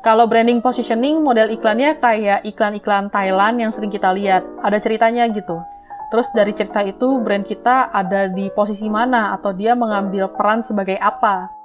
[0.00, 4.40] Kalau branding positioning, model iklannya kayak iklan-iklan Thailand yang sering kita lihat.
[4.64, 5.60] Ada ceritanya gitu.
[6.08, 10.96] Terus dari cerita itu, brand kita ada di posisi mana atau dia mengambil peran sebagai
[10.96, 11.59] apa.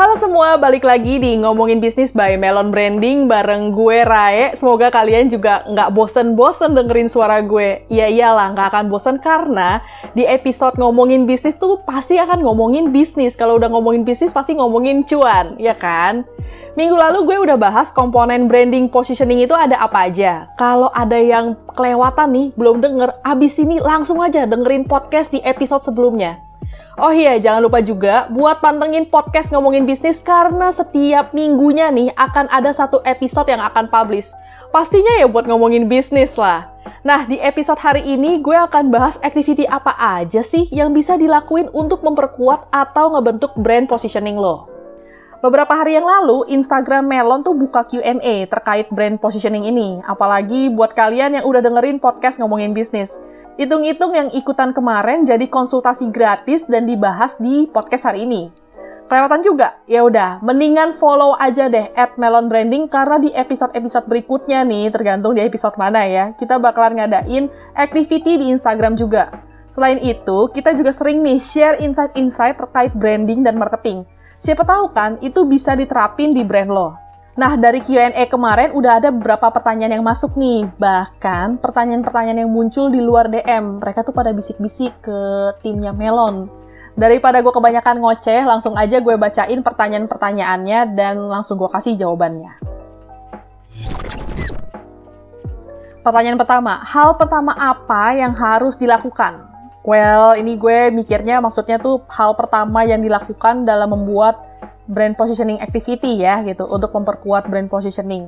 [0.00, 4.56] Halo semua, balik lagi di Ngomongin Bisnis by Melon Branding bareng gue Rae.
[4.56, 7.84] Semoga kalian juga nggak bosen-bosen dengerin suara gue.
[7.92, 9.84] Ya iyalah, nggak akan bosen karena
[10.16, 13.36] di episode Ngomongin Bisnis tuh pasti akan ngomongin bisnis.
[13.36, 16.24] Kalau udah ngomongin bisnis pasti ngomongin cuan, ya kan?
[16.80, 20.48] Minggu lalu gue udah bahas komponen branding positioning itu ada apa aja.
[20.56, 25.84] Kalau ada yang kelewatan nih, belum denger, abis ini langsung aja dengerin podcast di episode
[25.84, 26.49] sebelumnya.
[27.00, 32.52] Oh iya, jangan lupa juga buat pantengin podcast ngomongin bisnis karena setiap minggunya nih akan
[32.52, 34.28] ada satu episode yang akan publish.
[34.68, 36.68] Pastinya ya buat ngomongin bisnis lah.
[37.00, 41.72] Nah, di episode hari ini gue akan bahas activity apa aja sih yang bisa dilakuin
[41.72, 44.68] untuk memperkuat atau ngebentuk brand positioning lo.
[45.40, 50.04] Beberapa hari yang lalu, Instagram Melon tuh buka Q&A terkait brand positioning ini.
[50.04, 53.16] Apalagi buat kalian yang udah dengerin podcast ngomongin bisnis.
[53.60, 58.48] Hitung-hitung yang ikutan kemarin jadi konsultasi gratis dan dibahas di podcast hari ini.
[59.04, 59.76] Kelewatan juga?
[59.84, 65.36] Ya udah, mendingan follow aja deh at Melon Branding karena di episode-episode berikutnya nih, tergantung
[65.36, 69.28] di episode mana ya, kita bakalan ngadain activity di Instagram juga.
[69.68, 74.08] Selain itu, kita juga sering nih share insight-insight terkait branding dan marketing.
[74.40, 77.09] Siapa tahu kan, itu bisa diterapin di brand lo.
[77.40, 80.68] Nah, dari Q&A kemarin udah ada beberapa pertanyaan yang masuk nih.
[80.76, 83.80] Bahkan pertanyaan-pertanyaan yang muncul di luar DM.
[83.80, 85.18] Mereka tuh pada bisik-bisik ke
[85.64, 86.52] timnya Melon.
[86.92, 92.60] Daripada gue kebanyakan ngoceh, langsung aja gue bacain pertanyaan-pertanyaannya dan langsung gue kasih jawabannya.
[96.04, 99.48] Pertanyaan pertama, hal pertama apa yang harus dilakukan?
[99.80, 104.49] Well, ini gue mikirnya maksudnya tuh hal pertama yang dilakukan dalam membuat
[104.90, 108.26] brand positioning activity ya gitu untuk memperkuat brand positioning.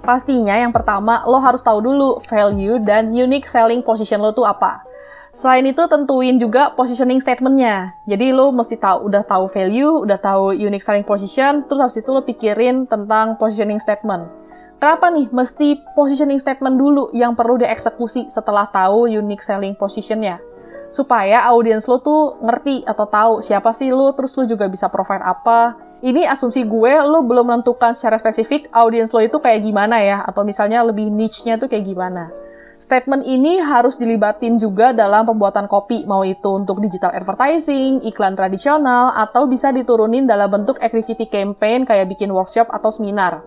[0.00, 4.88] Pastinya yang pertama lo harus tahu dulu value dan unique selling position lo tuh apa.
[5.36, 7.92] Selain itu tentuin juga positioning statementnya.
[8.08, 12.10] Jadi lo mesti tahu udah tahu value, udah tahu unique selling position, terus habis itu
[12.10, 14.26] lo pikirin tentang positioning statement.
[14.80, 20.47] Kenapa nih mesti positioning statement dulu yang perlu dieksekusi setelah tahu unique selling positionnya?
[20.88, 25.20] Supaya audiens lo tuh ngerti atau tahu siapa sih lo, terus lo juga bisa provide
[25.20, 30.22] apa, ini asumsi gue lo belum menentukan secara spesifik audiens lo itu kayak gimana ya
[30.22, 32.30] atau misalnya lebih niche-nya tuh kayak gimana.
[32.78, 39.10] Statement ini harus dilibatin juga dalam pembuatan kopi, mau itu untuk digital advertising, iklan tradisional,
[39.18, 43.42] atau bisa diturunin dalam bentuk activity campaign kayak bikin workshop atau seminar.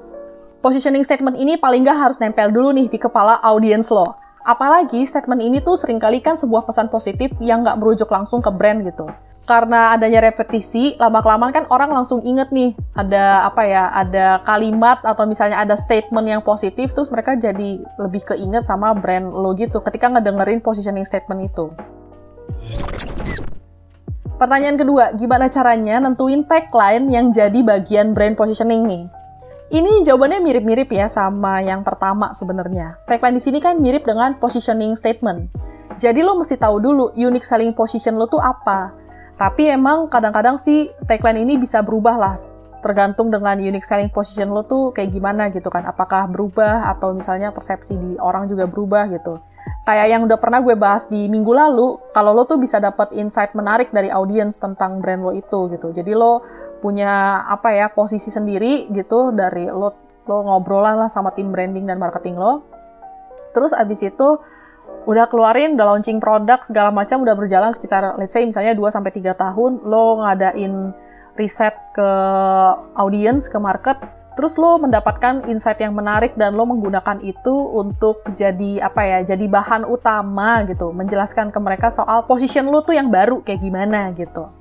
[0.60, 4.20] Positioning statement ini paling nggak harus nempel dulu nih di kepala audiens lo.
[4.42, 8.50] Apalagi statement ini tuh sering kali kan sebuah pesan positif yang nggak merujuk langsung ke
[8.50, 9.06] brand gitu
[9.42, 15.26] karena adanya repetisi, lama-kelamaan kan orang langsung inget nih, ada apa ya, ada kalimat atau
[15.28, 20.08] misalnya ada statement yang positif, terus mereka jadi lebih keinget sama brand lo gitu ketika
[20.08, 21.68] ngedengerin positioning statement itu.
[24.40, 29.04] Pertanyaan kedua, gimana caranya nentuin tagline yang jadi bagian brand positioning nih?
[29.72, 33.00] Ini jawabannya mirip-mirip ya sama yang pertama sebenarnya.
[33.08, 35.48] Tagline di sini kan mirip dengan positioning statement.
[35.96, 39.02] Jadi lo mesti tahu dulu unique selling position lo tuh apa
[39.42, 42.38] tapi emang kadang-kadang sih tagline ini bisa berubah lah,
[42.86, 45.82] tergantung dengan unique selling position lo tuh kayak gimana gitu kan.
[45.82, 49.42] Apakah berubah atau misalnya persepsi di orang juga berubah gitu.
[49.82, 53.58] Kayak yang udah pernah gue bahas di minggu lalu, kalau lo tuh bisa dapat insight
[53.58, 55.90] menarik dari audience tentang brand lo itu gitu.
[55.90, 56.46] Jadi lo
[56.82, 59.94] punya apa ya posisi sendiri gitu dari lo
[60.26, 62.66] lo ngobrol lah sama tim branding dan marketing lo.
[63.54, 64.38] Terus abis itu
[65.06, 69.12] udah keluarin, udah launching produk segala macam udah berjalan sekitar let's say misalnya 2 sampai
[69.14, 70.94] 3 tahun lo ngadain
[71.40, 72.12] riset ke
[73.00, 73.98] audience, ke market,
[74.36, 79.46] terus lo mendapatkan insight yang menarik dan lo menggunakan itu untuk jadi apa ya, jadi
[79.48, 84.52] bahan utama gitu, menjelaskan ke mereka soal position lo tuh yang baru kayak gimana gitu.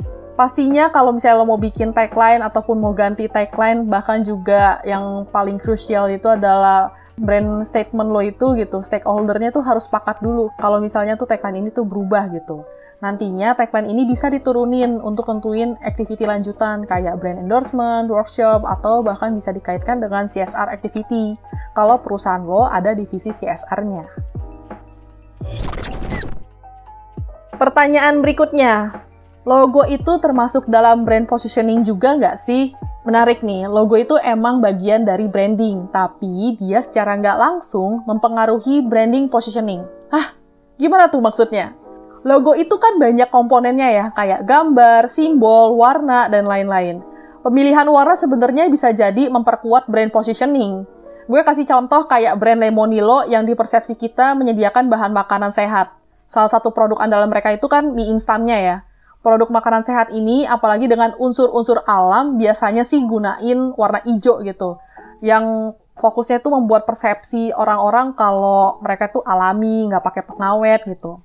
[0.41, 5.61] Pastinya kalau misalnya lo mau bikin tagline ataupun mau ganti tagline, bahkan juga yang paling
[5.61, 11.21] krusial itu adalah brand statement lo itu gitu, stakeholdernya tuh harus sepakat dulu kalau misalnya
[11.21, 12.65] tuh tagline ini tuh berubah gitu.
[13.05, 19.37] Nantinya tagline ini bisa diturunin untuk tentuin activity lanjutan kayak brand endorsement, workshop, atau bahkan
[19.37, 21.37] bisa dikaitkan dengan CSR activity
[21.77, 24.09] kalau perusahaan lo ada divisi CSR-nya.
[27.61, 29.05] Pertanyaan berikutnya,
[29.51, 32.71] logo itu termasuk dalam brand positioning juga nggak sih?
[33.03, 39.27] Menarik nih, logo itu emang bagian dari branding, tapi dia secara nggak langsung mempengaruhi branding
[39.27, 39.83] positioning.
[40.15, 40.39] Hah?
[40.79, 41.75] Gimana tuh maksudnya?
[42.23, 47.03] Logo itu kan banyak komponennya ya, kayak gambar, simbol, warna, dan lain-lain.
[47.43, 50.87] Pemilihan warna sebenarnya bisa jadi memperkuat brand positioning.
[51.27, 55.91] Gue kasih contoh kayak brand Lemonilo yang di persepsi kita menyediakan bahan makanan sehat.
[56.29, 58.77] Salah satu produk andalan mereka itu kan mie instannya ya.
[59.21, 64.81] Produk makanan sehat ini, apalagi dengan unsur-unsur alam, biasanya sih gunain warna hijau gitu.
[65.21, 71.21] Yang fokusnya itu membuat persepsi orang-orang kalau mereka tuh alami, nggak pakai pengawet gitu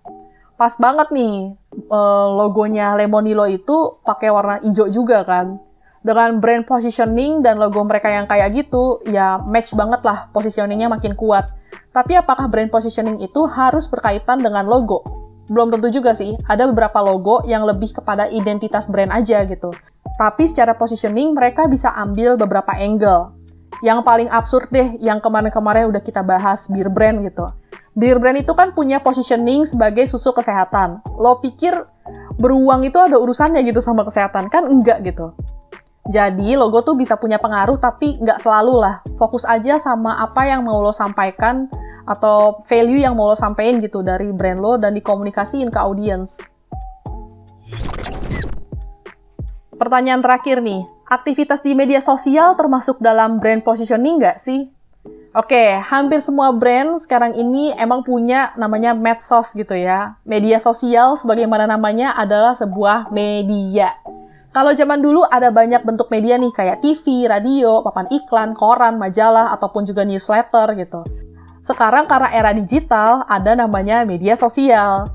[0.56, 1.52] pas banget nih
[1.92, 5.60] uh, logonya Lemonilo itu pakai warna hijau juga kan.
[6.06, 11.18] Dengan brand positioning dan logo mereka yang kayak gitu, ya match banget lah positioningnya makin
[11.18, 11.50] kuat.
[11.90, 15.25] Tapi apakah brand positioning itu harus berkaitan dengan logo?
[15.46, 19.70] Belum tentu juga sih, ada beberapa logo yang lebih kepada identitas brand aja gitu.
[20.18, 23.34] Tapi secara positioning mereka bisa ambil beberapa angle.
[23.84, 27.52] Yang paling absurd deh, yang kemarin-kemarin udah kita bahas beer brand gitu
[27.96, 31.00] Beer brand itu kan punya positioning sebagai susu kesehatan.
[31.16, 31.72] Lo pikir
[32.36, 34.52] beruang itu ada urusannya gitu sama kesehatan?
[34.52, 35.32] Kan enggak gitu.
[36.12, 39.00] Jadi logo tuh bisa punya pengaruh tapi nggak selalu lah.
[39.16, 41.72] Fokus aja sama apa yang mau lo sampaikan
[42.06, 46.40] atau value yang mau lo sampaikan gitu dari brand lo dan dikomunikasiin ke audience.
[49.76, 54.72] Pertanyaan terakhir nih, aktivitas di media sosial termasuk dalam brand positioning nggak sih?
[55.36, 60.16] Oke, hampir semua brand sekarang ini emang punya namanya medsos gitu ya.
[60.24, 64.00] Media sosial sebagaimana namanya adalah sebuah media.
[64.56, 69.52] Kalau zaman dulu ada banyak bentuk media nih kayak TV, radio, papan iklan, koran, majalah,
[69.52, 71.04] ataupun juga newsletter gitu.
[71.66, 75.10] Sekarang karena era digital ada namanya media sosial.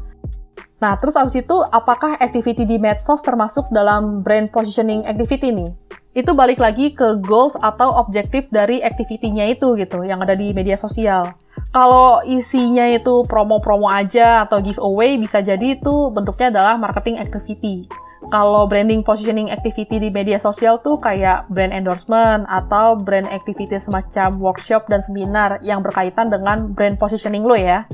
[0.82, 5.70] Nah, terus abis itu apakah activity di medsos termasuk dalam brand positioning activity nih?
[6.10, 10.74] itu balik lagi ke goals atau objektif dari activity-nya itu gitu, yang ada di media
[10.74, 11.38] sosial.
[11.70, 17.86] Kalau isinya itu promo-promo aja atau giveaway, bisa jadi itu bentuknya adalah marketing activity.
[18.30, 24.38] Kalau branding positioning activity di media sosial tuh kayak brand endorsement atau brand activity semacam
[24.38, 27.90] workshop dan seminar yang berkaitan dengan brand positioning lo ya.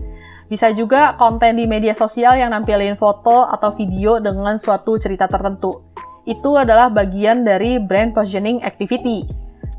[0.53, 5.87] Bisa juga konten di media sosial yang nampilin foto atau video dengan suatu cerita tertentu
[6.27, 9.25] itu adalah bagian dari brand positioning activity.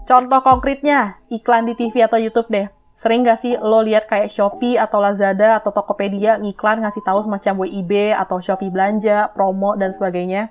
[0.08, 2.77] Contoh konkretnya, iklan di TV atau YouTube deh.
[2.98, 7.70] Sering gak sih lo lihat kayak Shopee atau Lazada atau Tokopedia ngiklan ngasih tahu semacam
[7.70, 10.50] WIB atau Shopee belanja, promo, dan sebagainya?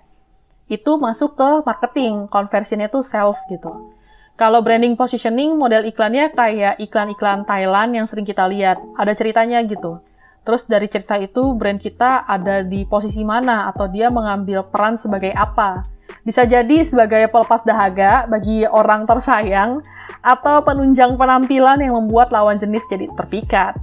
[0.71, 3.91] Itu masuk ke marketing, conversionnya tuh sales gitu.
[4.39, 8.79] Kalau branding positioning, model iklannya kayak iklan-iklan Thailand yang sering kita lihat.
[8.95, 9.99] Ada ceritanya gitu.
[10.47, 15.35] Terus dari cerita itu brand kita ada di posisi mana atau dia mengambil peran sebagai
[15.35, 15.96] apa.
[16.27, 19.79] Bisa jadi sebagai pelepas dahaga bagi orang tersayang
[20.27, 23.79] atau penunjang penampilan yang membuat lawan jenis jadi terpikat.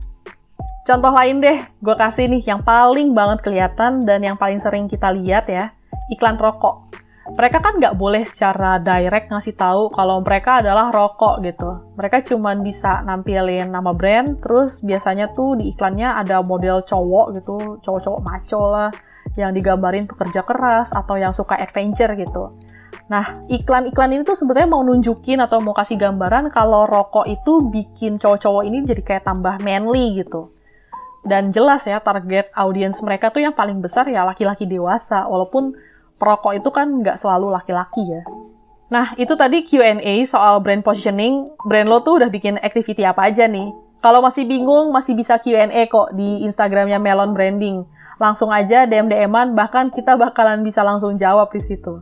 [0.83, 5.15] Contoh lain deh, gue kasih nih yang paling banget kelihatan dan yang paling sering kita
[5.15, 5.71] lihat ya,
[6.11, 6.93] iklan rokok
[7.23, 11.95] mereka kan nggak boleh secara direct ngasih tahu kalau mereka adalah rokok gitu.
[11.95, 17.79] Mereka cuma bisa nampilin nama brand, terus biasanya tuh di iklannya ada model cowok gitu,
[17.79, 18.91] cowok-cowok maco lah,
[19.39, 22.53] yang digambarin pekerja keras atau yang suka adventure gitu.
[23.12, 28.15] Nah, iklan-iklan ini tuh sebenarnya mau nunjukin atau mau kasih gambaran kalau rokok itu bikin
[28.21, 30.53] cowok-cowok ini jadi kayak tambah manly gitu.
[31.24, 35.75] Dan jelas ya, target audiens mereka tuh yang paling besar ya laki-laki dewasa, walaupun
[36.19, 38.24] perokok itu kan nggak selalu laki-laki ya.
[38.91, 41.50] Nah, itu tadi Q&A soal brand positioning.
[41.65, 43.72] Brand lo tuh udah bikin activity apa aja nih?
[44.03, 47.88] Kalau masih bingung, masih bisa Q&A kok di Instagramnya Melon Branding.
[48.22, 52.01] Langsung aja DM-DM-an, bahkan kita bakalan bisa langsung jawab di situ.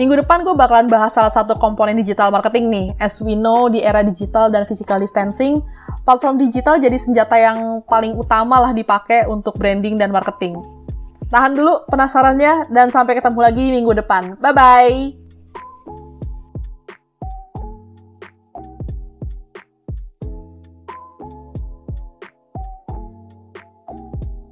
[0.00, 2.86] Minggu depan gue bakalan bahas salah satu komponen digital marketing nih.
[2.96, 5.60] As we know, di era digital dan physical distancing,
[6.08, 10.56] platform digital jadi senjata yang paling utama lah dipakai untuk branding dan marketing.
[11.28, 14.36] Tahan dulu penasarannya dan sampai ketemu lagi minggu depan.
[14.40, 15.21] Bye-bye!